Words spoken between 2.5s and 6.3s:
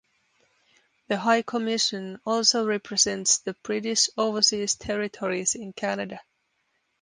represents the British Overseas Territories in Canada.